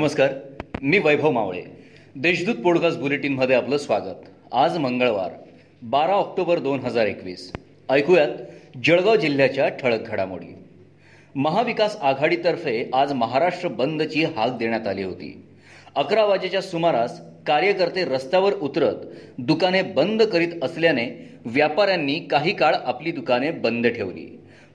[0.00, 0.32] नमस्कार
[0.82, 1.62] मी वैभव मावळे.
[2.16, 4.14] देशदूत पॉडकास्ट बुलेटिनमध्ये आपलं स्वागत.
[4.52, 5.30] आज मंगळवार
[5.82, 7.52] बारा ऑक्टोबर दोन हजार एकवीस.
[7.90, 8.28] ऐकूयात
[8.84, 10.56] जळगाव जिल्ह्याच्या ठळक घडामोडी.
[11.34, 15.46] महाविकास आघाडीतर्फे आज महाराष्ट्र बंदची हाक देण्यात आली होती.
[15.96, 19.04] अकरा वाजेच्या सुमारास कार्यकर्ते रस्त्यावर उतरत
[19.38, 21.04] दुकाने बंद करीत असल्याने
[21.44, 24.26] व्यापाऱ्यांनी काही काळ आपली दुकाने बंद ठेवली.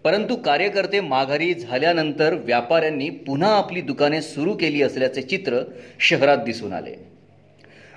[0.04, 5.60] परंतु कार्यकर्ते माघारी झाल्यानंतर व्यापाऱ्यांनी पुन्हा आपली दुकाने सुरू केली असल्याचे चित्र
[6.00, 6.96] शहरात दिसून आले.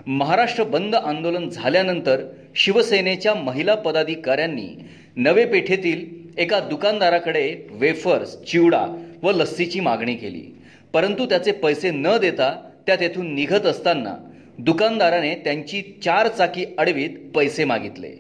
[0.07, 4.69] महाराष्ट्र बंद आंदोलन झाल्यानंतर शिवसेनेच्या महिला पदाधिकाऱ्यांनी
[5.17, 6.05] नवे पेठेतील
[6.39, 8.87] एका दुकानदाराकडे वेफर्स चिवडा
[9.23, 10.55] व लस्सीची मागणी केली.
[10.93, 12.55] परंतु त्याचे पैसे न देता
[12.87, 14.15] त्या तेथून निघत असताना
[14.59, 18.11] दुकानदाराने त्यांची चार चाकी अडवीत पैसे मागितले.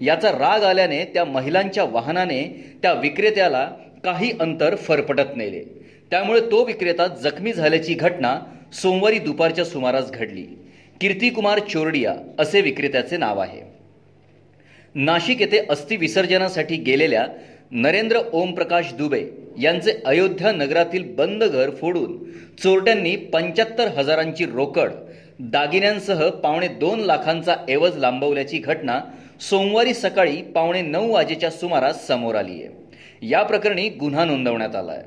[0.00, 2.42] याचा राग आल्याने त्या महिलांच्या वाहनाने
[2.82, 3.64] त्या विक्रेत्याला
[4.04, 5.62] काही अंतर फरफटत नेले.
[6.10, 8.38] त्यामुळे तो विक्रेता जखमी झाल्याची घटना
[8.72, 10.42] सोमवारी दुपारच्या सुमारास घडली.
[11.00, 13.60] कीर्तिकुमार चोरडिया असे विक्रेत्याचे नाव आहे.
[14.94, 17.26] नाशिक येथे अस्थि विसर्जनासाठी गेलेल्या
[17.70, 19.22] नरेंद्र ओमप्रकाश दुबे
[19.60, 22.16] यांचे अयोध्या नगरातील बंद घर फोडून
[22.62, 24.90] चोरट्यांनी पंच्याहत्तर हजारांची रोकड
[25.40, 29.00] दागिन्यांसह पावणे दोन लाखांचा एवज लांबवल्याची घटना
[29.40, 32.68] सोमवारी सकाळी पावणे नऊ वाजेच्या सुमारास समोर आली आहे.
[33.22, 35.02] या प्रकरणी गुन्हा नोंदवण्यात आला आहे.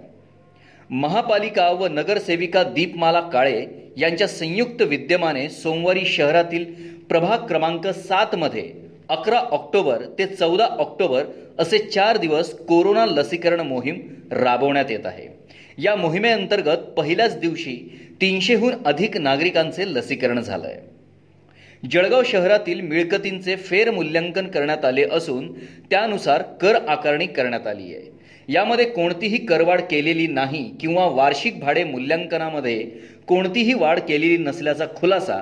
[0.89, 3.65] महापालिका व नगरसेविका दीपमाला काळे
[3.97, 6.65] यांच्या संयुक्त विद्यमाने सोमवारी शहरातील
[7.09, 11.23] प्रभाग क्रमांक सातमध्ये अकरा ऑक्टोबर ते चौदा ऑक्टोबर
[11.59, 13.99] असे चार दिवस कोरोना लसीकरण मोहीम
[14.31, 15.27] राबवण्यात येत आहे.
[15.77, 17.75] या मोहिमेअंतर्गत पहिल्याच दिवशी
[18.21, 25.51] तीनशेहून अधिक नागरिकांचे लसीकरण झालं आहे जळगाव शहरातील मिळकतींचे फेरमूल्यांकन करण्यात आले असून
[25.89, 28.09] त्यानुसार कर आकारणी करण्यात आली आहे.
[28.49, 32.79] यामध्ये कोणतीही करवाढ केलेली नाही किंवा वार्षिक भाडे मूल्यांकनामध्ये
[33.27, 35.41] कोणतीही वाढ केलेली नसल्याचा खुलासा